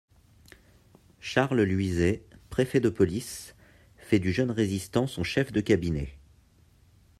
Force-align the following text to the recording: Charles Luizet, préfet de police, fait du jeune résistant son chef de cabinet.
Charles 1.19 1.61
Luizet, 1.61 2.23
préfet 2.49 2.79
de 2.79 2.89
police, 2.89 3.53
fait 3.97 4.17
du 4.17 4.31
jeune 4.33 4.49
résistant 4.49 5.05
son 5.05 5.21
chef 5.23 5.51
de 5.51 5.61
cabinet. 5.61 6.17